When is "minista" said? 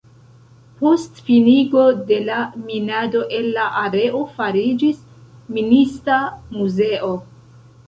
5.59-6.19